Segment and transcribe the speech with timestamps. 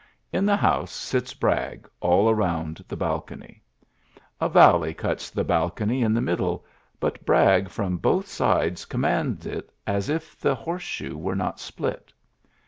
[0.33, 3.61] In the house sits Bra all around the balcony.
[4.39, 6.65] A valley ci the balcony in the middle,
[6.99, 12.11] but Bra from both sides commands it as if t horseshoe were not split.